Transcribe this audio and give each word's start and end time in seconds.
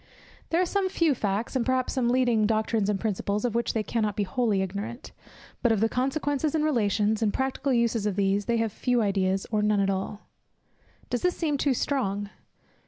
There 0.49 0.59
are 0.59 0.65
some 0.65 0.89
few 0.89 1.13
facts, 1.13 1.55
and 1.55 1.63
perhaps 1.63 1.93
some 1.93 2.09
leading 2.09 2.47
doctrines 2.47 2.89
and 2.89 2.99
principles, 2.99 3.45
of 3.45 3.53
which 3.53 3.73
they 3.73 3.83
cannot 3.83 4.15
be 4.15 4.23
wholly 4.23 4.63
ignorant; 4.63 5.11
but 5.61 5.71
of 5.71 5.79
the 5.79 5.87
consequences, 5.87 6.55
and 6.55 6.65
relations, 6.65 7.21
and 7.21 7.31
practical 7.31 7.71
uses 7.71 8.07
of 8.07 8.15
these, 8.15 8.45
they 8.45 8.57
have 8.57 8.73
few 8.73 9.03
ideas, 9.03 9.45
or 9.51 9.61
none 9.61 9.79
at 9.79 9.91
all. 9.91 10.21
Does 11.11 11.21
this 11.21 11.37
seem 11.37 11.55
too 11.55 11.75
strong? 11.75 12.31